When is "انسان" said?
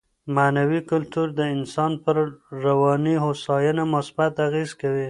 1.55-1.91